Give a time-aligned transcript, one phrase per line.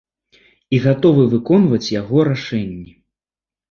[0.77, 2.93] І гатовы выконваць яго рашэнні.